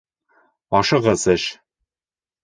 [0.79, 1.45] Ашығыс эш.